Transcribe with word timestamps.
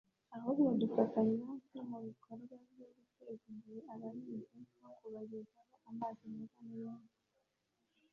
ahubwo 0.35 0.67
dufatanya 0.81 1.45
no 1.75 1.81
mu 1.89 1.97
bikorwa 2.05 2.53
byo 2.67 2.87
guteza 2.95 3.43
imbere 3.53 3.79
abahinzi 3.93 4.53
nko 4.69 4.87
kubagezaho 4.97 5.75
amazi 5.89 6.23
meza 6.33 6.59
n’ibindi 6.67 7.15